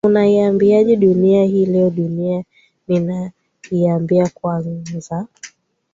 unaiambiaje 0.05 0.95
dunia 0.95 1.43
hii 1.45 1.65
leo 1.65 1.89
dunia 1.89 2.43
ninaiambia 2.87 4.29
kwanza 4.29 5.25